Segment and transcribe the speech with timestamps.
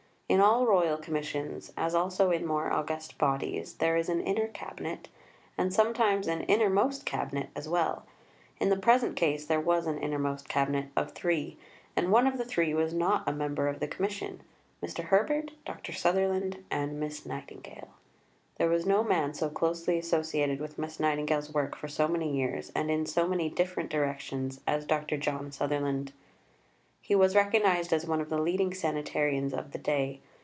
[0.35, 5.09] In all Royal Commissions, as also in more august bodies, there is an Inner Cabinet,
[5.57, 8.05] and sometimes an Innermost Cabinet as well.
[8.57, 11.57] In the present case there was an Innermost Cabinet of three,
[11.97, 14.41] and one of the three was not a member of the Commission
[14.81, 15.03] Mr.
[15.03, 15.91] Herbert, Dr.
[15.91, 17.89] Sutherland, and Miss Nightingale.
[18.57, 22.71] There was no man so closely associated with Miss Nightingale's work for so many years,
[22.73, 25.17] and in so many different directions, as Dr.
[25.17, 26.13] John Sutherland.
[27.03, 30.21] He was recognized as one of the leading sanitarians of the day.